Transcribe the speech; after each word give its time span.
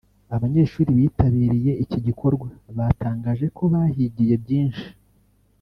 Abanyeshuri 0.35 0.89
bitabiriye 0.99 1.71
iki 1.83 1.99
gikorwa 2.07 2.47
batangaje 2.77 3.45
ko 3.57 3.63
bahigiye 3.73 4.35
byinshi 4.43 4.87